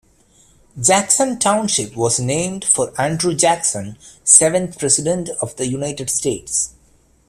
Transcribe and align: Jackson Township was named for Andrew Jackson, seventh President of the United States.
Jackson 0.81 1.37
Township 1.37 1.95
was 1.95 2.19
named 2.19 2.65
for 2.65 2.91
Andrew 2.99 3.35
Jackson, 3.35 3.99
seventh 4.23 4.79
President 4.79 5.29
of 5.43 5.55
the 5.57 5.67
United 5.67 6.09
States. 6.09 6.73